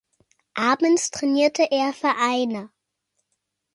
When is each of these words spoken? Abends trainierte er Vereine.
Abends 0.55 1.11
trainierte 1.11 1.67
er 1.69 1.93
Vereine. 1.93 2.71